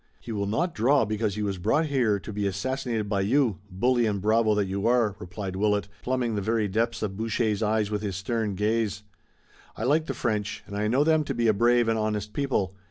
[0.19, 4.07] "He will not draw because he was brought here to be assassinated by you, bully
[4.07, 8.01] and bravo that you are," replied Willet, plumbing the very depths of Boucher's eyes with
[8.01, 9.03] his stern gaze.
[9.77, 12.73] "I like the French, and I know them to be a brave and honest people.